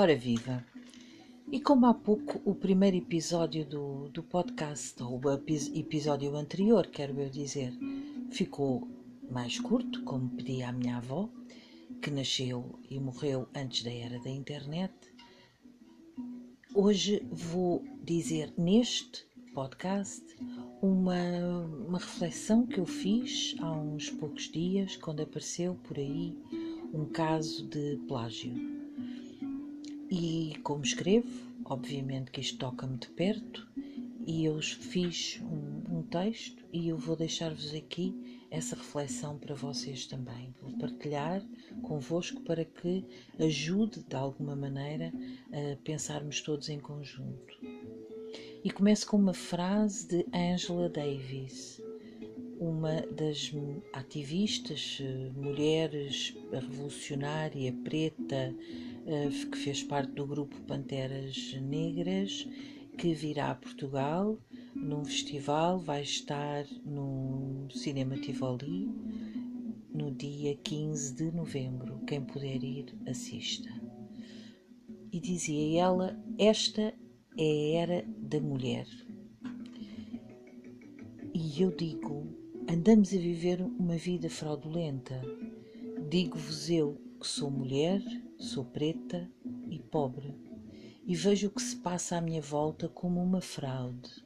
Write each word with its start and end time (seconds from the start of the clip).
Ora 0.00 0.14
viva! 0.14 0.64
E 1.50 1.58
como 1.58 1.84
há 1.86 1.92
pouco 1.92 2.40
o 2.48 2.54
primeiro 2.54 2.96
episódio 2.96 3.64
do, 3.64 4.08
do 4.10 4.22
podcast, 4.22 5.02
ou 5.02 5.20
o 5.20 5.32
episódio 5.74 6.36
anterior, 6.36 6.86
quero 6.86 7.20
eu 7.20 7.28
dizer, 7.28 7.76
ficou 8.30 8.86
mais 9.28 9.58
curto, 9.58 10.04
como 10.04 10.30
pedi 10.30 10.62
à 10.62 10.70
minha 10.70 10.98
avó, 10.98 11.28
que 12.00 12.12
nasceu 12.12 12.78
e 12.88 13.00
morreu 13.00 13.48
antes 13.52 13.82
da 13.82 13.90
era 13.92 14.20
da 14.20 14.30
internet, 14.30 14.94
hoje 16.72 17.26
vou 17.32 17.84
dizer 18.00 18.54
neste 18.56 19.26
podcast 19.52 20.24
uma, 20.80 21.66
uma 21.88 21.98
reflexão 21.98 22.64
que 22.64 22.78
eu 22.78 22.86
fiz 22.86 23.56
há 23.58 23.72
uns 23.72 24.10
poucos 24.10 24.44
dias, 24.48 24.94
quando 24.94 25.22
apareceu 25.22 25.74
por 25.82 25.98
aí 25.98 26.38
um 26.94 27.04
caso 27.04 27.66
de 27.66 27.96
plágio. 28.06 28.77
E 30.10 30.54
como 30.62 30.84
escrevo, 30.84 31.28
obviamente 31.64 32.30
que 32.30 32.40
isto 32.40 32.58
toca-me 32.58 32.96
de 32.96 33.08
perto, 33.08 33.68
e 34.26 34.44
eu 34.44 34.60
fiz 34.60 35.40
um, 35.42 35.98
um 35.98 36.02
texto 36.02 36.62
e 36.72 36.88
eu 36.88 36.98
vou 36.98 37.16
deixar-vos 37.16 37.72
aqui 37.74 38.14
essa 38.50 38.76
reflexão 38.76 39.38
para 39.38 39.54
vocês 39.54 40.06
também. 40.06 40.54
Vou 40.62 40.72
partilhar 40.78 41.42
convosco 41.82 42.40
para 42.42 42.64
que 42.64 43.04
ajude 43.38 44.02
de 44.02 44.16
alguma 44.16 44.54
maneira 44.54 45.12
a 45.50 45.76
pensarmos 45.82 46.40
todos 46.40 46.68
em 46.68 46.78
conjunto. 46.78 47.58
E 48.64 48.70
começo 48.70 49.06
com 49.06 49.16
uma 49.16 49.34
frase 49.34 50.08
de 50.08 50.26
Angela 50.36 50.88
Davis, 50.88 51.80
uma 52.58 53.00
das 53.12 53.52
ativistas, 53.92 54.98
eh, 55.00 55.30
mulheres 55.34 56.34
revolucionária, 56.50 57.72
preta, 57.84 58.54
que 59.50 59.56
fez 59.56 59.82
parte 59.82 60.12
do 60.12 60.26
grupo 60.26 60.60
Panteras 60.62 61.54
Negras, 61.62 62.46
que 62.98 63.14
virá 63.14 63.52
a 63.52 63.54
Portugal 63.54 64.38
num 64.74 65.02
festival, 65.02 65.80
vai 65.80 66.02
estar 66.02 66.66
no 66.84 67.68
Cinema 67.70 68.18
Tivoli 68.18 68.86
no 69.94 70.10
dia 70.10 70.54
15 70.56 71.14
de 71.14 71.32
novembro. 71.32 72.00
Quem 72.06 72.20
puder 72.20 72.62
ir, 72.62 72.94
assista. 73.06 73.70
E 75.10 75.18
dizia 75.18 75.80
ela: 75.80 76.22
Esta 76.38 76.94
é 77.38 77.76
a 77.78 77.80
era 77.80 78.04
da 78.18 78.40
mulher. 78.40 78.86
E 81.32 81.62
eu 81.62 81.70
digo: 81.70 82.26
andamos 82.68 83.14
a 83.14 83.16
viver 83.16 83.62
uma 83.62 83.96
vida 83.96 84.28
fraudulenta. 84.28 85.22
Digo-vos 86.10 86.68
eu 86.68 87.00
que 87.18 87.26
sou 87.26 87.50
mulher 87.50 88.02
Sou 88.38 88.64
preta 88.64 89.28
e 89.68 89.80
pobre 89.80 90.32
e 91.04 91.16
vejo 91.16 91.48
o 91.48 91.50
que 91.50 91.60
se 91.60 91.74
passa 91.74 92.16
à 92.16 92.20
minha 92.20 92.40
volta 92.40 92.88
como 92.88 93.20
uma 93.20 93.40
fraude. 93.40 94.24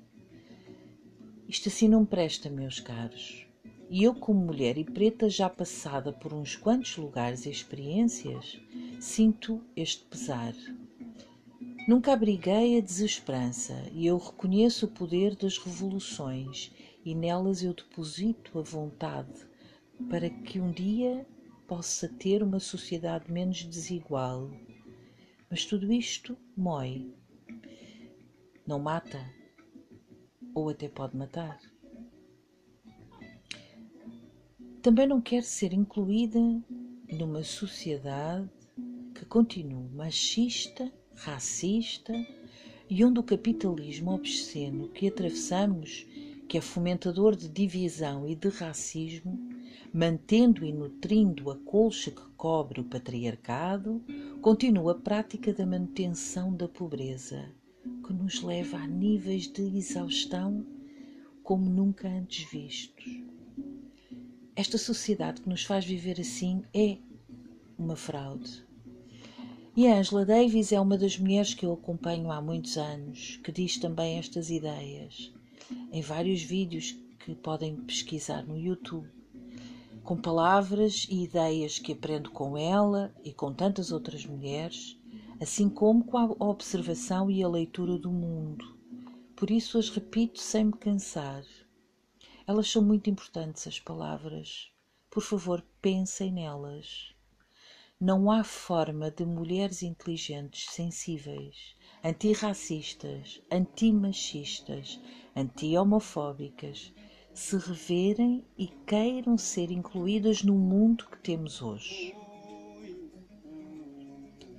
Isto 1.49 1.71
assim 1.71 1.89
não 1.89 2.05
presta, 2.05 2.51
meus 2.51 2.79
caros. 2.79 3.47
E 3.89 4.05
eu, 4.05 4.15
como 4.15 4.45
mulher 4.45 4.77
e 4.77 4.85
preta 4.85 5.31
já 5.31 5.49
passada 5.49 6.13
por 6.13 6.35
uns 6.35 6.55
quantos 6.55 6.95
lugares 6.99 7.47
e 7.47 7.51
experiências, 7.51 8.61
sinto 9.01 9.63
este 9.75 10.05
pesar. 10.05 10.55
Nunca 11.89 12.13
abriguei 12.13 12.77
a 12.77 12.83
desesperança 12.83 13.83
e 13.95 14.07
eu 14.07 14.19
reconheço 14.19 14.85
o 14.85 14.91
poder 14.91 15.35
das 15.37 15.57
revoluções 15.57 16.71
e 17.03 17.15
nelas 17.15 17.63
eu 17.63 17.73
deposito 17.73 18.59
a 18.59 18.63
vontade 18.63 19.41
para 20.11 20.29
que 20.29 20.61
um 20.61 20.71
dia 20.71 21.27
possa 21.67 22.09
ter 22.09 22.43
uma 22.43 22.59
sociedade 22.59 23.31
menos 23.31 23.65
desigual. 23.65 24.51
Mas 25.51 25.65
tudo 25.65 25.93
isto 25.93 26.37
mói. 26.57 27.15
Não 28.67 28.79
mata, 28.79 29.21
ou 30.55 30.69
até 30.69 30.89
pode 30.89 31.17
matar. 31.17 31.61
Também 34.83 35.07
não 35.07 35.21
quer 35.21 35.43
ser 35.45 35.73
incluída 35.73 36.41
numa 37.13 37.43
sociedade 37.45 38.51
que 39.15 39.25
continua 39.25 39.89
machista, 39.95 40.93
racista 41.15 42.13
e 42.91 43.05
onde 43.05 43.21
o 43.21 43.23
capitalismo 43.23 44.13
obsceno 44.13 44.89
que 44.89 45.07
atravessamos, 45.07 46.07
que 46.49 46.59
é 46.59 46.61
fomentador 46.61 47.37
de 47.37 47.49
divisão 47.49 48.29
e 48.29 48.35
de 48.35 48.49
racismo, 48.49 49.39
mantendo 49.93 50.65
e 50.65 50.73
nutrindo 50.73 51.51
a 51.51 51.57
colcha 51.57 52.11
que 52.11 52.23
cobre 52.35 52.81
o 52.81 52.85
patriarcado, 52.85 54.03
continua 54.41 54.93
a 54.93 54.95
prática 54.95 55.53
da 55.53 55.67
manutenção 55.67 56.55
da 56.57 56.67
pobreza, 56.67 57.53
que 58.07 58.13
nos 58.15 58.43
leva 58.43 58.79
a 58.79 58.87
níveis 58.87 59.47
de 59.47 59.61
exaustão 59.77 60.65
como 61.43 61.69
nunca 61.69 62.09
antes 62.09 62.51
vistos. 62.51 63.05
Esta 64.57 64.79
sociedade 64.79 65.43
que 65.43 65.49
nos 65.49 65.65
faz 65.65 65.85
viver 65.85 66.19
assim 66.19 66.63
é 66.73 66.97
uma 67.79 67.97
fraude. 67.97 68.65
E 69.77 69.87
Angela 69.87 70.25
Davis 70.25 70.73
é 70.73 70.81
uma 70.81 70.97
das 70.97 71.19
mulheres 71.19 71.53
que 71.53 71.67
eu 71.67 71.73
acompanho 71.73 72.31
há 72.31 72.41
muitos 72.41 72.79
anos, 72.79 73.39
que 73.45 73.53
diz 73.53 73.77
também 73.77 74.19
estas 74.19 74.49
ideias, 74.51 75.33
em 75.91 76.01
vários 76.01 76.43
vídeos 76.43 76.97
que 77.19 77.35
podem 77.35 77.77
pesquisar 77.77 78.43
no 78.43 78.57
YouTube 78.57 79.22
com 80.03 80.17
palavras 80.17 81.07
e 81.09 81.23
ideias 81.23 81.79
que 81.79 81.93
aprendo 81.93 82.31
com 82.31 82.57
ela 82.57 83.15
e 83.25 83.33
com 83.33 83.53
tantas 83.53 83.93
outras 83.93 84.27
mulheres, 84.27 84.99
assim 85.41 85.69
como 85.69 86.05
com 86.05 86.19
a 86.19 86.25
observação 86.39 87.31
e 87.31 87.43
a 87.43 87.49
leitura 87.49 87.99
do 87.99 88.11
mundo. 88.11 88.77
Por 89.37 89.51
isso 89.51 89.79
as 89.79 89.89
repito 89.89 90.41
sem 90.41 90.67
me 90.67 90.73
cansar. 90.73 91.45
Elas 92.47 92.69
são 92.71 92.83
muito 92.83 93.09
importantes, 93.09 93.67
as 93.67 93.79
palavras. 93.79 94.71
Por 95.09 95.23
favor, 95.23 95.65
pensem 95.81 96.33
nelas. 96.33 97.15
Não 98.01 98.31
há 98.31 98.43
forma 98.43 99.11
de 99.11 99.25
mulheres 99.25 99.83
inteligentes, 99.83 100.71
sensíveis, 100.71 101.77
antirracistas, 102.03 103.41
antimachistas, 103.51 104.99
anti-homofóbicas, 105.37 106.93
se 107.35 107.57
reverem 107.57 108.45
e 108.59 108.67
queiram 108.67 109.39
ser 109.39 109.71
incluídas 109.71 110.43
no 110.43 110.55
mundo 110.55 111.07
que 111.11 111.19
temos 111.19 111.63
hoje. 111.63 112.15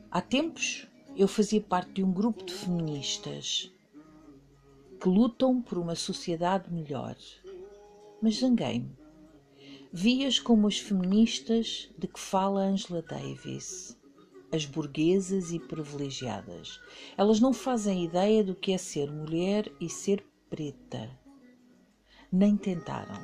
Há 0.09 0.21
tempos 0.21 0.87
eu 1.15 1.27
fazia 1.27 1.61
parte 1.61 1.93
de 1.93 2.03
um 2.03 2.11
grupo 2.11 2.43
de 2.43 2.53
feministas 2.53 3.71
que 4.99 5.07
lutam 5.07 5.61
por 5.61 5.77
uma 5.77 5.95
sociedade 5.95 6.71
melhor, 6.73 7.15
mas 8.21 8.39
zanguei-me. 8.39 8.97
Vi-as 9.91 10.39
como 10.39 10.67
as 10.67 10.79
feministas 10.79 11.91
de 11.95 12.07
que 12.07 12.19
fala 12.19 12.61
Angela 12.61 13.03
Davis, 13.03 13.95
as 14.51 14.65
burguesas 14.65 15.51
e 15.51 15.59
privilegiadas. 15.59 16.79
Elas 17.15 17.39
não 17.39 17.53
fazem 17.53 18.03
ideia 18.03 18.43
do 18.43 18.55
que 18.55 18.71
é 18.71 18.77
ser 18.79 19.11
mulher 19.11 19.71
e 19.79 19.87
ser 19.87 20.25
preta 20.49 21.22
nem 22.33 22.57
tentaram. 22.57 23.21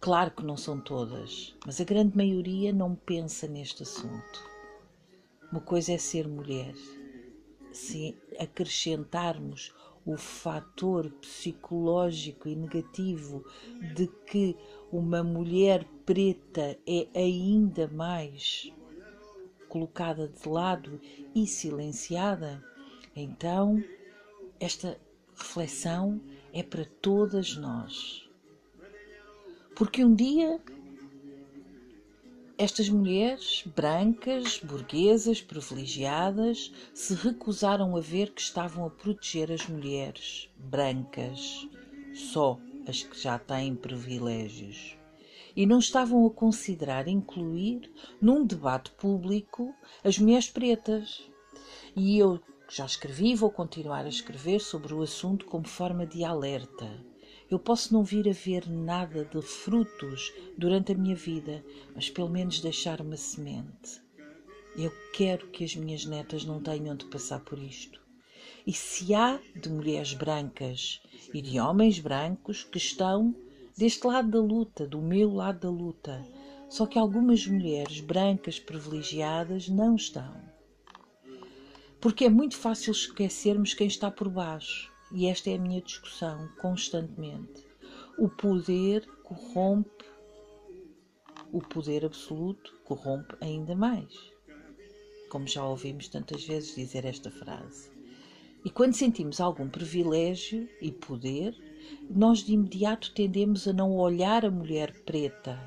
Claro 0.00 0.30
que 0.30 0.42
não 0.42 0.56
são 0.56 0.80
todas, 0.80 1.54
mas 1.66 1.78
a 1.78 1.84
grande 1.84 2.16
maioria 2.16 2.72
não 2.72 2.94
pensa 2.94 3.46
neste 3.46 3.82
assunto. 3.82 4.42
Uma 5.52 5.60
coisa 5.60 5.92
é 5.92 5.98
ser 5.98 6.26
mulher. 6.26 6.74
Se 7.70 8.16
acrescentarmos 8.38 9.74
o 10.06 10.16
fator 10.16 11.10
psicológico 11.20 12.48
e 12.48 12.56
negativo 12.56 13.44
de 13.94 14.06
que 14.24 14.56
uma 14.90 15.22
mulher 15.22 15.84
preta 16.06 16.78
é 16.86 17.08
ainda 17.14 17.88
mais 17.88 18.72
colocada 19.68 20.28
de 20.28 20.48
lado 20.48 20.98
e 21.34 21.46
silenciada, 21.46 22.64
então 23.14 23.84
esta 24.58 24.98
reflexão 25.34 26.18
é 26.54 26.62
para 26.62 26.86
todas 27.02 27.54
nós. 27.56 28.25
Porque 29.76 30.02
um 30.02 30.14
dia 30.14 30.58
estas 32.56 32.88
mulheres 32.88 33.62
brancas, 33.76 34.58
burguesas, 34.58 35.42
privilegiadas, 35.42 36.72
se 36.94 37.12
recusaram 37.12 37.94
a 37.94 38.00
ver 38.00 38.32
que 38.32 38.40
estavam 38.40 38.86
a 38.86 38.90
proteger 38.90 39.52
as 39.52 39.68
mulheres 39.68 40.48
brancas, 40.56 41.68
só 42.14 42.58
as 42.88 43.02
que 43.02 43.20
já 43.20 43.38
têm 43.38 43.74
privilégios, 43.74 44.96
e 45.54 45.66
não 45.66 45.78
estavam 45.78 46.26
a 46.26 46.30
considerar 46.30 47.06
incluir 47.06 47.92
num 48.18 48.46
debate 48.46 48.90
público 48.92 49.74
as 50.02 50.18
mulheres 50.18 50.48
pretas. 50.48 51.22
E 51.94 52.16
eu 52.16 52.40
já 52.70 52.86
escrevi 52.86 53.32
e 53.32 53.36
vou 53.36 53.50
continuar 53.50 54.06
a 54.06 54.08
escrever 54.08 54.58
sobre 54.58 54.94
o 54.94 55.02
assunto 55.02 55.44
como 55.44 55.68
forma 55.68 56.06
de 56.06 56.24
alerta 56.24 56.90
eu 57.50 57.58
posso 57.58 57.92
não 57.94 58.02
vir 58.02 58.28
a 58.28 58.32
ver 58.32 58.68
nada 58.68 59.24
de 59.24 59.40
frutos 59.40 60.32
durante 60.58 60.92
a 60.92 60.94
minha 60.96 61.14
vida, 61.14 61.64
mas 61.94 62.10
pelo 62.10 62.28
menos 62.28 62.60
deixar 62.60 63.00
uma 63.00 63.16
semente. 63.16 64.00
Eu 64.76 64.92
quero 65.12 65.46
que 65.48 65.64
as 65.64 65.74
minhas 65.76 66.04
netas 66.04 66.44
não 66.44 66.60
tenham 66.60 66.96
de 66.96 67.06
passar 67.06 67.40
por 67.40 67.58
isto. 67.58 68.00
E 68.66 68.72
se 68.72 69.14
há 69.14 69.40
de 69.54 69.70
mulheres 69.70 70.12
brancas 70.12 71.00
e 71.32 71.40
de 71.40 71.60
homens 71.60 72.00
brancos 72.00 72.64
que 72.64 72.78
estão 72.78 73.34
deste 73.76 74.06
lado 74.06 74.30
da 74.30 74.40
luta, 74.40 74.86
do 74.86 75.00
meu 75.00 75.32
lado 75.32 75.60
da 75.60 75.70
luta, 75.70 76.26
só 76.68 76.84
que 76.84 76.98
algumas 76.98 77.46
mulheres 77.46 78.00
brancas 78.00 78.58
privilegiadas 78.58 79.68
não 79.68 79.94
estão. 79.94 80.34
Porque 82.00 82.24
é 82.24 82.28
muito 82.28 82.56
fácil 82.56 82.90
esquecermos 82.90 83.72
quem 83.72 83.86
está 83.86 84.10
por 84.10 84.28
baixo, 84.28 84.92
e 85.12 85.26
esta 85.26 85.50
é 85.50 85.54
a 85.54 85.58
minha 85.58 85.80
discussão 85.80 86.48
constantemente. 86.60 87.66
O 88.18 88.28
poder 88.28 89.06
corrompe, 89.22 90.04
o 91.52 91.60
poder 91.60 92.04
absoluto 92.04 92.74
corrompe 92.84 93.36
ainda 93.40 93.74
mais 93.74 94.36
como 95.28 95.46
já 95.46 95.64
ouvimos 95.64 96.08
tantas 96.08 96.44
vezes 96.44 96.74
dizer 96.74 97.04
esta 97.04 97.30
frase. 97.30 97.90
E 98.64 98.70
quando 98.70 98.94
sentimos 98.94 99.40
algum 99.40 99.68
privilégio 99.68 100.68
e 100.80 100.90
poder, 100.90 101.54
nós 102.10 102.40
de 102.40 102.52
imediato 102.52 103.12
tendemos 103.14 103.68
a 103.68 103.72
não 103.72 103.96
olhar 103.96 104.44
a 104.44 104.50
mulher 104.50 104.92
preta, 105.04 105.60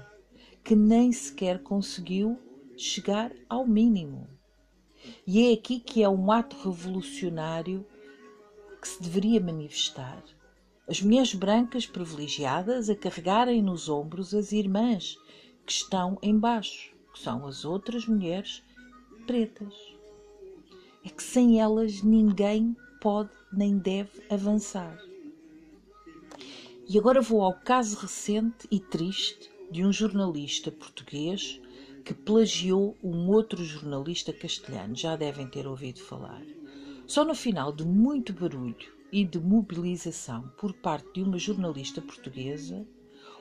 que 0.63 0.75
nem 0.75 1.11
sequer 1.11 1.61
conseguiu 1.61 2.37
chegar 2.75 3.31
ao 3.47 3.65
mínimo. 3.65 4.27
E 5.25 5.47
é 5.47 5.53
aqui 5.53 5.79
que 5.79 6.03
é 6.03 6.09
um 6.09 6.31
ato 6.31 6.57
revolucionário 6.57 7.85
que 8.79 8.87
se 8.87 9.01
deveria 9.01 9.39
manifestar. 9.39 10.23
As 10.87 11.01
mulheres 11.01 11.33
brancas 11.33 11.85
privilegiadas 11.85 12.89
a 12.89 12.95
carregarem 12.95 13.61
nos 13.61 13.89
ombros 13.89 14.33
as 14.33 14.51
irmãs 14.51 15.17
que 15.65 15.71
estão 15.71 16.17
embaixo, 16.23 16.95
que 17.13 17.19
são 17.19 17.45
as 17.45 17.63
outras 17.63 18.07
mulheres 18.07 18.63
pretas. 19.27 19.73
É 21.03 21.09
que 21.09 21.21
sem 21.21 21.59
elas 21.59 22.01
ninguém 22.01 22.75
pode 22.99 23.29
nem 23.53 23.77
deve 23.77 24.23
avançar. 24.29 24.97
E 26.87 26.97
agora 26.97 27.21
vou 27.21 27.43
ao 27.43 27.53
caso 27.53 27.97
recente 27.97 28.67
e 28.71 28.79
triste 28.79 29.49
de 29.69 29.85
um 29.85 29.93
jornalista 29.93 30.71
português 30.71 31.61
que 32.03 32.15
plagiou 32.15 32.97
um 33.03 33.29
outro 33.29 33.63
jornalista 33.63 34.33
castelhano. 34.33 34.95
Já 34.95 35.15
devem 35.15 35.47
ter 35.47 35.67
ouvido 35.67 35.99
falar. 35.99 36.41
Só 37.09 37.25
no 37.25 37.33
final 37.33 37.71
de 37.71 37.83
muito 37.83 38.31
barulho 38.31 38.93
e 39.11 39.25
de 39.25 39.39
mobilização 39.39 40.47
por 40.59 40.73
parte 40.73 41.11
de 41.13 41.23
uma 41.23 41.39
jornalista 41.39 42.03
portuguesa, 42.03 42.85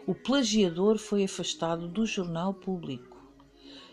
o 0.06 0.14
plagiador 0.14 0.96
foi 0.96 1.24
afastado 1.24 1.86
do 1.86 2.06
jornal 2.06 2.54
público 2.54 3.22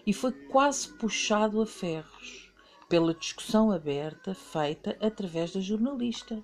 e 0.08 0.14
foi 0.14 0.32
quase 0.32 0.88
puxado 0.94 1.62
a 1.62 1.66
ferros 1.66 2.50
pela 2.88 3.14
discussão 3.14 3.70
aberta 3.70 4.34
feita 4.34 4.98
através 5.02 5.52
da 5.52 5.60
jornalista. 5.60 6.42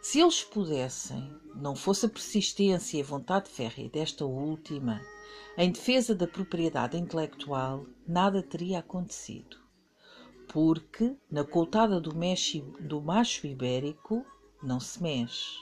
Se 0.00 0.20
eles 0.20 0.44
pudessem, 0.44 1.28
não 1.56 1.74
fosse 1.74 2.06
a 2.06 2.08
persistência 2.08 2.98
e 2.98 3.00
a 3.00 3.04
vontade 3.04 3.48
férrea 3.48 3.88
desta 3.88 4.24
última 4.24 5.00
em 5.58 5.72
defesa 5.72 6.14
da 6.14 6.28
propriedade 6.28 6.96
intelectual, 6.96 7.84
nada 8.06 8.44
teria 8.44 8.78
acontecido. 8.78 9.59
Porque, 10.52 11.16
na 11.30 11.44
coltada 11.44 12.00
do, 12.00 12.12
do 12.80 13.00
macho 13.00 13.46
ibérico, 13.46 14.24
não 14.62 14.80
se 14.80 15.02
mexe. 15.02 15.58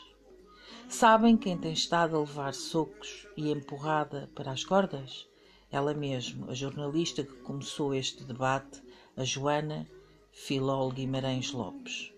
Sabem 0.88 1.36
quem 1.36 1.56
tem 1.58 1.72
estado 1.72 2.16
a 2.16 2.20
levar 2.20 2.54
socos 2.54 3.26
e 3.36 3.50
empurrada 3.50 4.28
para 4.34 4.50
as 4.50 4.64
cordas? 4.64 5.28
ela 5.70 5.92
mesma, 5.92 6.50
a 6.50 6.54
jornalista 6.54 7.22
que 7.22 7.34
começou 7.42 7.94
este 7.94 8.24
debate, 8.24 8.82
a 9.16 9.24
Joana 9.24 9.86
Filol 10.32 10.90
Guimarães 10.90 11.52
Lopes, 11.52 12.12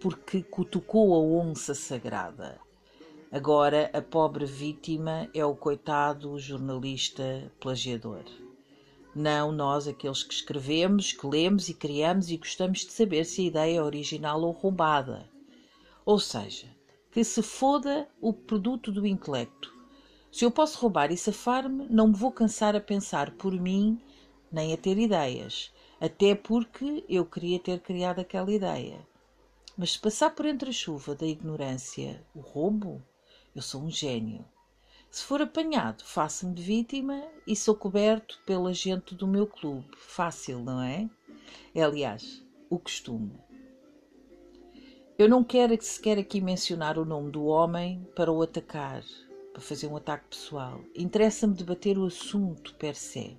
porque 0.00 0.42
cutucou 0.42 1.14
a 1.14 1.18
onça 1.18 1.74
sagrada. 1.74 2.60
Agora 3.30 3.90
a 3.94 4.02
pobre 4.02 4.44
vítima 4.44 5.28
é 5.32 5.44
o 5.44 5.54
coitado 5.54 6.38
jornalista 6.38 7.50
plagiador. 7.60 8.24
Não 9.14 9.52
nós, 9.52 9.86
aqueles 9.86 10.22
que 10.22 10.32
escrevemos, 10.32 11.12
que 11.12 11.26
lemos 11.26 11.68
e 11.68 11.74
criamos 11.74 12.30
e 12.30 12.36
gostamos 12.38 12.80
de 12.80 12.92
saber 12.92 13.24
se 13.26 13.42
a 13.42 13.44
ideia 13.44 13.78
é 13.78 13.82
original 13.82 14.40
ou 14.40 14.52
roubada. 14.52 15.28
Ou 16.04 16.18
seja, 16.18 16.66
que 17.10 17.22
se 17.22 17.42
foda 17.42 18.08
o 18.20 18.32
produto 18.32 18.90
do 18.90 19.06
intelecto, 19.06 19.70
se 20.30 20.46
eu 20.46 20.50
posso 20.50 20.80
roubar 20.80 21.12
e 21.12 21.16
safar-me, 21.16 21.86
não 21.90 22.08
me 22.08 22.14
vou 22.14 22.32
cansar 22.32 22.74
a 22.74 22.80
pensar 22.80 23.32
por 23.32 23.52
mim 23.52 24.00
nem 24.50 24.72
a 24.72 24.78
ter 24.78 24.96
ideias, 24.98 25.70
até 26.00 26.34
porque 26.34 27.04
eu 27.06 27.26
queria 27.26 27.58
ter 27.58 27.80
criado 27.80 28.18
aquela 28.18 28.50
ideia. 28.50 29.06
Mas 29.76 29.92
se 29.92 29.98
passar 29.98 30.30
por 30.30 30.46
entre 30.46 30.70
a 30.70 30.72
chuva 30.72 31.14
da 31.14 31.26
ignorância 31.26 32.24
o 32.34 32.40
roubo, 32.40 33.02
eu 33.54 33.60
sou 33.60 33.82
um 33.82 33.90
gênio. 33.90 34.42
Se 35.12 35.24
for 35.24 35.42
apanhado, 35.42 36.02
faço-me 36.06 36.54
de 36.54 36.62
vítima 36.62 37.22
e 37.46 37.54
sou 37.54 37.74
coberto 37.74 38.40
pela 38.46 38.72
gente 38.72 39.14
do 39.14 39.26
meu 39.26 39.46
clube. 39.46 39.86
Fácil, 39.94 40.60
não 40.60 40.80
é? 40.80 41.06
É, 41.74 41.82
aliás, 41.82 42.42
o 42.70 42.78
costume. 42.78 43.38
Eu 45.18 45.28
não 45.28 45.44
quero 45.44 45.76
sequer 45.82 46.18
aqui 46.18 46.40
mencionar 46.40 46.96
o 46.96 47.04
nome 47.04 47.30
do 47.30 47.44
homem 47.44 48.08
para 48.16 48.32
o 48.32 48.40
atacar, 48.40 49.04
para 49.52 49.60
fazer 49.60 49.86
um 49.86 49.98
ataque 49.98 50.28
pessoal. 50.30 50.80
Interessa-me 50.96 51.52
debater 51.52 51.98
o 51.98 52.06
assunto 52.06 52.74
per 52.76 52.96
se. 52.96 53.36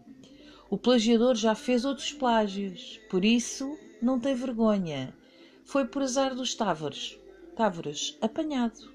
O 0.70 0.78
plagiador 0.78 1.34
já 1.34 1.56
fez 1.56 1.86
outros 1.86 2.14
plágios, 2.14 3.02
por 3.10 3.26
isso 3.26 3.76
não 4.00 4.20
tem 4.20 4.36
vergonha. 4.36 5.12
Foi 5.66 5.88
por 5.88 6.04
azar 6.04 6.36
dos 6.36 6.54
Távoras. 6.54 7.18
Távoras, 7.56 8.16
apanhado. 8.22 8.93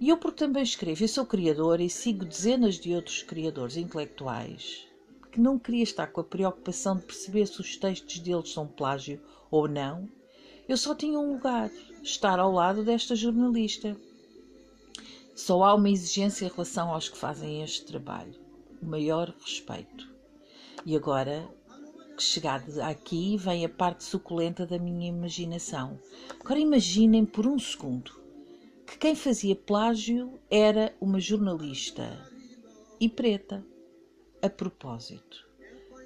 E 0.00 0.10
eu, 0.10 0.16
porque 0.16 0.44
também 0.44 0.62
escrevo, 0.62 1.02
eu 1.02 1.08
sou 1.08 1.26
criador 1.26 1.80
e 1.80 1.90
sigo 1.90 2.24
dezenas 2.24 2.76
de 2.76 2.94
outros 2.94 3.22
criadores 3.22 3.76
intelectuais 3.76 4.86
que 5.32 5.40
não 5.40 5.58
queria 5.58 5.82
estar 5.82 6.06
com 6.08 6.20
a 6.20 6.24
preocupação 6.24 6.96
de 6.96 7.04
perceber 7.04 7.46
se 7.46 7.60
os 7.60 7.76
textos 7.76 8.18
deles 8.18 8.52
são 8.52 8.66
plágio 8.66 9.20
ou 9.50 9.68
não, 9.68 10.08
eu 10.68 10.76
só 10.76 10.94
tinha 10.94 11.18
um 11.18 11.32
lugar, 11.32 11.70
estar 12.02 12.38
ao 12.38 12.52
lado 12.52 12.84
desta 12.84 13.16
jornalista. 13.16 13.96
Só 15.34 15.62
há 15.64 15.74
uma 15.74 15.90
exigência 15.90 16.46
em 16.46 16.48
relação 16.48 16.92
aos 16.92 17.08
que 17.08 17.16
fazem 17.16 17.62
este 17.62 17.84
trabalho: 17.86 18.34
o 18.82 18.86
maior 18.86 19.34
respeito. 19.40 20.08
E 20.84 20.96
agora, 20.96 21.48
chegado 22.18 22.80
aqui, 22.82 23.36
vem 23.36 23.64
a 23.64 23.68
parte 23.68 24.04
suculenta 24.04 24.66
da 24.66 24.78
minha 24.78 25.08
imaginação. 25.08 25.98
Agora 26.40 26.58
imaginem 26.58 27.24
por 27.24 27.46
um 27.46 27.58
segundo 27.58 28.12
que 28.88 28.96
quem 28.96 29.14
fazia 29.14 29.54
plágio 29.54 30.40
era 30.50 30.96
uma 30.98 31.20
jornalista 31.20 32.26
e 32.98 33.06
preta. 33.06 33.62
A 34.40 34.48
propósito, 34.48 35.46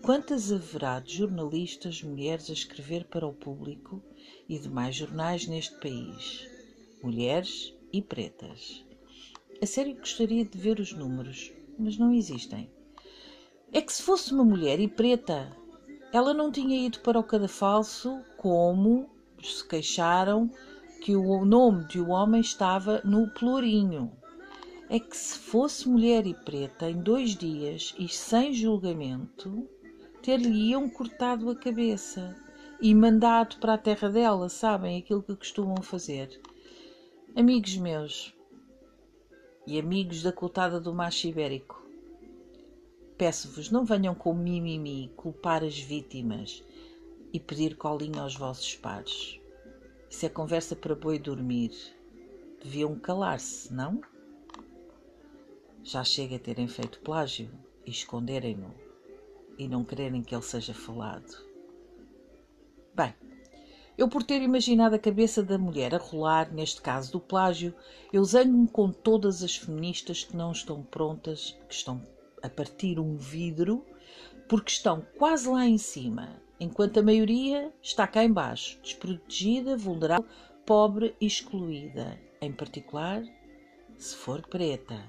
quantas 0.02 0.50
haverá 0.50 0.98
de 0.98 1.18
jornalistas 1.18 2.02
mulheres 2.02 2.50
a 2.50 2.52
escrever 2.52 3.04
para 3.04 3.24
o 3.24 3.32
público 3.32 4.02
e 4.48 4.58
demais 4.58 4.96
jornais 4.96 5.46
neste 5.46 5.78
país? 5.78 6.50
Mulheres 7.00 7.72
e 7.92 8.02
pretas. 8.02 8.84
A 9.62 9.66
sério 9.66 9.94
gostaria 9.94 10.44
de 10.44 10.58
ver 10.58 10.80
os 10.80 10.92
números, 10.92 11.52
mas 11.78 11.96
não 11.96 12.12
existem. 12.12 12.68
É 13.72 13.80
que 13.80 13.92
se 13.92 14.02
fosse 14.02 14.34
uma 14.34 14.44
mulher 14.44 14.80
e 14.80 14.88
preta, 14.88 15.56
ela 16.12 16.34
não 16.34 16.50
tinha 16.50 16.84
ido 16.84 16.98
para 16.98 17.20
o 17.20 17.24
cadafalso 17.24 18.20
como 18.36 19.08
se 19.40 19.66
queixaram 19.68 20.50
que 21.02 21.16
o 21.16 21.44
nome 21.44 21.84
de 21.86 22.00
um 22.00 22.10
homem 22.10 22.40
estava 22.40 23.00
no 23.04 23.28
pelourinho. 23.28 24.12
É 24.88 25.00
que 25.00 25.16
se 25.16 25.36
fosse 25.36 25.88
mulher 25.88 26.24
e 26.28 26.32
preta 26.32 26.88
em 26.88 27.02
dois 27.02 27.34
dias 27.34 27.92
e 27.98 28.06
sem 28.06 28.52
julgamento, 28.54 29.68
ter-lhe-iam 30.22 30.88
cortado 30.88 31.50
a 31.50 31.56
cabeça 31.56 32.36
e 32.80 32.94
mandado 32.94 33.56
para 33.56 33.74
a 33.74 33.78
terra 33.78 34.08
dela, 34.10 34.48
sabem 34.48 34.96
aquilo 34.96 35.24
que 35.24 35.34
costumam 35.34 35.82
fazer. 35.82 36.40
Amigos 37.34 37.76
meus, 37.78 38.32
e 39.66 39.80
amigos 39.80 40.22
da 40.22 40.30
cotada 40.30 40.80
do 40.80 40.94
macho 40.94 41.26
ibérico. 41.26 41.84
Peço-vos, 43.18 43.72
não 43.72 43.84
venham 43.84 44.14
com 44.14 44.32
mimimi 44.34 45.10
culpar 45.16 45.64
as 45.64 45.76
vítimas 45.76 46.62
e 47.32 47.40
pedir 47.40 47.76
colinho 47.76 48.20
aos 48.20 48.36
vossos 48.36 48.76
pares. 48.76 49.41
Isso 50.12 50.26
é 50.26 50.28
conversa 50.28 50.76
para 50.76 50.94
boi 50.94 51.18
dormir. 51.18 51.72
Deviam 52.62 52.94
calar-se, 52.96 53.72
não? 53.72 54.02
Já 55.82 56.04
chega 56.04 56.36
a 56.36 56.38
terem 56.38 56.68
feito 56.68 57.00
plágio 57.00 57.50
e 57.86 57.90
esconderem-no 57.90 58.74
e 59.56 59.66
não 59.66 59.82
quererem 59.82 60.22
que 60.22 60.34
ele 60.34 60.42
seja 60.42 60.74
falado. 60.74 61.34
Bem, 62.94 63.14
eu, 63.96 64.06
por 64.06 64.22
ter 64.22 64.42
imaginado 64.42 64.94
a 64.94 64.98
cabeça 64.98 65.42
da 65.42 65.56
mulher 65.56 65.94
a 65.94 65.98
rolar, 65.98 66.52
neste 66.52 66.82
caso 66.82 67.12
do 67.12 67.18
plágio, 67.18 67.74
eu 68.12 68.22
zango-me 68.22 68.68
com 68.68 68.92
todas 68.92 69.42
as 69.42 69.56
feministas 69.56 70.24
que 70.24 70.36
não 70.36 70.52
estão 70.52 70.82
prontas, 70.82 71.56
que 71.66 71.74
estão 71.74 72.02
a 72.42 72.50
partir 72.50 73.00
um 73.00 73.16
vidro 73.16 73.82
porque 74.46 74.72
estão 74.72 75.06
quase 75.16 75.48
lá 75.48 75.66
em 75.66 75.78
cima, 75.78 76.38
enquanto 76.62 77.00
a 77.00 77.02
maioria 77.02 77.72
está 77.82 78.06
cá 78.06 78.22
embaixo, 78.22 78.78
desprotegida, 78.82 79.76
vulnerável, 79.76 80.24
pobre 80.64 81.12
e 81.20 81.26
excluída, 81.26 82.16
em 82.40 82.52
particular 82.52 83.24
se 83.98 84.14
for 84.14 84.40
preta. 84.46 85.04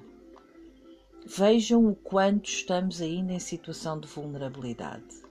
Vejam 1.26 1.88
o 1.88 1.96
quanto 1.96 2.50
estamos 2.50 3.02
ainda 3.02 3.34
em 3.34 3.40
situação 3.40 4.00
de 4.00 4.08
vulnerabilidade. 4.08 5.22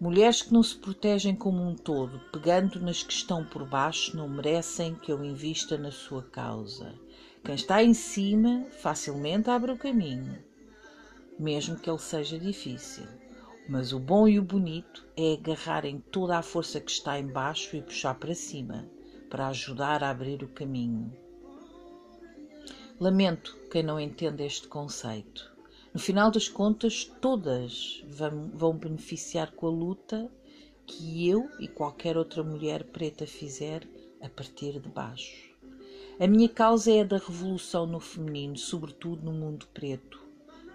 Mulheres 0.00 0.42
que 0.42 0.52
não 0.52 0.62
se 0.62 0.76
protegem 0.76 1.34
como 1.34 1.60
um 1.62 1.74
todo, 1.74 2.20
pegando 2.30 2.80
nas 2.80 3.02
que 3.02 3.12
estão 3.12 3.44
por 3.44 3.68
baixo, 3.68 4.16
não 4.16 4.28
merecem 4.28 4.94
que 4.94 5.10
eu 5.10 5.24
invista 5.24 5.76
na 5.76 5.90
sua 5.90 6.22
causa. 6.22 6.94
Quem 7.44 7.56
está 7.56 7.82
em 7.82 7.92
cima 7.92 8.66
facilmente 8.70 9.50
abre 9.50 9.72
o 9.72 9.78
caminho, 9.78 10.38
mesmo 11.38 11.76
que 11.76 11.90
ele 11.90 11.98
seja 11.98 12.38
difícil. 12.38 13.25
Mas 13.68 13.92
o 13.92 13.98
bom 13.98 14.28
e 14.28 14.38
o 14.38 14.44
bonito 14.44 15.04
é 15.16 15.32
agarrarem 15.32 15.98
toda 16.12 16.38
a 16.38 16.42
força 16.42 16.80
que 16.80 16.90
está 16.90 17.18
embaixo 17.18 17.76
e 17.76 17.82
puxar 17.82 18.14
para 18.14 18.34
cima, 18.34 18.88
para 19.28 19.48
ajudar 19.48 20.04
a 20.04 20.10
abrir 20.10 20.42
o 20.44 20.48
caminho. 20.48 21.12
Lamento 23.00 23.56
quem 23.70 23.82
não 23.82 23.98
entende 23.98 24.44
este 24.44 24.68
conceito. 24.68 25.52
No 25.92 25.98
final 25.98 26.30
das 26.30 26.48
contas, 26.48 27.04
todas 27.20 28.04
vão 28.54 28.76
beneficiar 28.76 29.50
com 29.52 29.66
a 29.66 29.70
luta 29.70 30.30
que 30.86 31.28
eu 31.28 31.50
e 31.58 31.66
qualquer 31.66 32.16
outra 32.16 32.44
mulher 32.44 32.84
preta 32.84 33.26
fizer 33.26 33.82
a 34.22 34.28
partir 34.28 34.78
de 34.78 34.88
baixo. 34.88 35.50
A 36.20 36.26
minha 36.26 36.48
causa 36.48 36.92
é 36.92 37.00
a 37.00 37.04
da 37.04 37.18
revolução 37.18 37.84
no 37.84 37.98
feminino, 37.98 38.56
sobretudo 38.56 39.24
no 39.24 39.32
mundo 39.32 39.66
preto, 39.74 40.22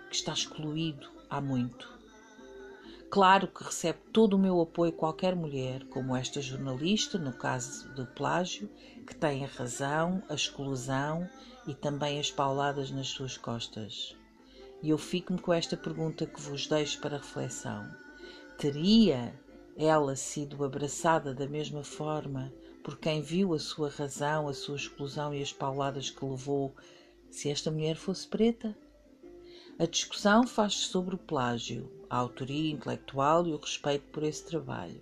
que 0.09 0.15
está 0.15 0.33
excluído 0.33 1.09
há 1.29 1.39
muito. 1.39 1.90
Claro 3.11 3.45
que 3.45 3.61
recebe 3.61 3.99
todo 4.13 4.35
o 4.35 4.39
meu 4.39 4.61
apoio 4.61 4.93
qualquer 4.93 5.35
mulher, 5.35 5.83
como 5.87 6.15
esta 6.15 6.41
jornalista, 6.41 7.17
no 7.17 7.33
caso 7.33 7.93
do 7.93 8.05
plágio, 8.05 8.69
que 9.05 9.13
tem 9.13 9.43
a 9.43 9.49
razão, 9.49 10.23
a 10.29 10.33
exclusão 10.33 11.29
e 11.67 11.75
também 11.75 12.21
as 12.21 12.31
pauladas 12.31 12.89
nas 12.89 13.09
suas 13.09 13.35
costas. 13.35 14.15
E 14.81 14.91
eu 14.91 14.97
fico-me 14.97 15.41
com 15.41 15.51
esta 15.51 15.75
pergunta 15.75 16.25
que 16.25 16.39
vos 16.39 16.67
deixo 16.67 17.01
para 17.01 17.17
reflexão: 17.17 17.85
teria 18.57 19.37
ela 19.75 20.15
sido 20.15 20.63
abraçada 20.63 21.33
da 21.33 21.49
mesma 21.49 21.83
forma 21.83 22.49
por 22.81 22.97
quem 22.97 23.21
viu 23.21 23.53
a 23.53 23.59
sua 23.59 23.89
razão, 23.89 24.47
a 24.47 24.53
sua 24.53 24.77
exclusão 24.77 25.35
e 25.35 25.41
as 25.41 25.51
pauladas 25.51 26.09
que 26.09 26.23
levou, 26.23 26.73
se 27.29 27.49
esta 27.49 27.69
mulher 27.69 27.97
fosse 27.97 28.25
preta? 28.25 28.73
A 29.77 29.85
discussão 29.85 30.47
faz-se 30.47 30.85
sobre 30.85 31.15
o 31.15 31.17
plágio, 31.17 32.00
a 32.11 32.17
autoria 32.17 32.73
intelectual 32.73 33.47
e 33.47 33.53
o 33.53 33.57
respeito 33.57 34.03
por 34.11 34.21
esse 34.23 34.45
trabalho, 34.45 35.01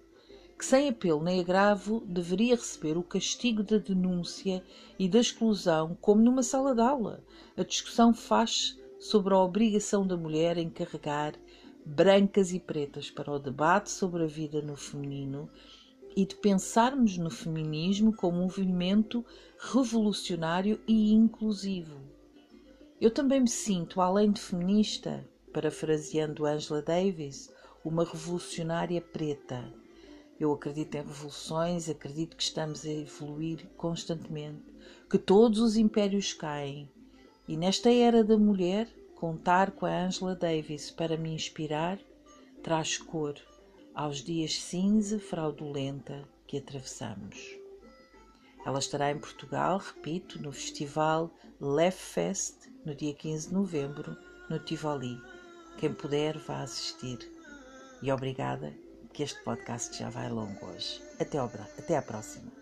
que 0.56 0.64
sem 0.64 0.88
apelo 0.88 1.24
nem 1.24 1.40
agravo 1.40 2.04
deveria 2.06 2.56
receber 2.56 3.00
o 3.00 3.04
castigo 3.04 3.64
da 3.64 3.80
denúncia 3.80 4.64
e 5.00 5.10
da 5.10 5.20
exclusão 5.20 5.98
como 6.00 6.22
numa 6.22 6.44
sala 6.44 6.76
de 6.76 6.82
aula. 6.82 7.24
A 7.58 7.64
discussão 7.64 8.14
faz-se 8.14 8.78
sobre 9.00 9.34
a 9.34 9.40
obrigação 9.40 10.06
da 10.06 10.16
mulher 10.16 10.60
em 10.60 10.70
carregar 10.70 11.34
brancas 11.84 12.54
e 12.54 12.60
pretas 12.60 13.10
para 13.10 13.32
o 13.32 13.40
debate 13.40 13.90
sobre 13.90 14.24
a 14.24 14.28
vida 14.28 14.62
no 14.62 14.76
feminino 14.76 15.50
e 16.16 16.24
de 16.24 16.36
pensarmos 16.36 17.18
no 17.18 17.32
feminismo 17.32 18.14
como 18.14 18.38
um 18.38 18.44
movimento 18.44 19.26
revolucionário 19.58 20.80
e 20.88 21.12
inclusivo. 21.12 21.98
Eu 23.02 23.10
também 23.10 23.42
me 23.42 23.50
sinto, 23.50 24.00
além 24.00 24.32
de 24.32 24.40
feminista, 24.40 25.28
parafraseando 25.54 26.46
Angela 26.46 26.82
Davis, 26.82 27.52
uma 27.84 28.04
revolucionária 28.04 29.02
preta. 29.02 29.74
Eu 30.40 30.54
acredito 30.54 30.96
em 30.96 31.04
revoluções, 31.04 31.90
acredito 31.90 32.38
que 32.38 32.44
estamos 32.44 32.86
a 32.86 32.90
evoluir 32.90 33.68
constantemente, 33.76 34.64
que 35.10 35.18
todos 35.18 35.60
os 35.60 35.76
impérios 35.76 36.34
caem, 36.34 36.90
e 37.48 37.58
nesta 37.58 37.92
era 37.92 38.24
da 38.24 38.38
mulher, 38.38 38.88
contar 39.16 39.72
com 39.72 39.86
a 39.86 40.06
Angela 40.06 40.36
Davis 40.36 40.92
para 40.92 41.18
me 41.18 41.34
inspirar 41.34 42.00
traz 42.64 42.98
cor 42.98 43.36
aos 43.94 44.24
dias 44.24 44.62
cinza 44.62 45.20
fraudulenta 45.20 46.24
que 46.48 46.58
atravessamos. 46.58 47.58
Ela 48.66 48.80
estará 48.80 49.12
em 49.12 49.18
Portugal, 49.18 49.78
repito, 49.78 50.42
no 50.42 50.52
festival 50.52 51.32
Left 51.60 52.02
Fest, 52.02 52.68
no 52.86 52.94
dia 52.94 53.14
15 53.14 53.48
de 53.48 53.54
novembro, 53.54 54.18
no 54.50 54.60
Tivoli. 54.60 55.20
Quem 55.80 55.94
puder, 55.94 56.38
vá 56.40 56.62
assistir. 56.62 57.20
E 58.02 58.12
obrigada, 58.12 58.74
que 59.14 59.24
este 59.24 59.42
podcast 59.46 59.98
já 59.98 60.10
vai 60.10 60.30
longo 60.30 60.66
hoje. 60.66 61.02
Até, 61.18 61.38
ao, 61.38 61.46
até 61.78 61.96
à 61.96 62.02
próxima. 62.02 62.59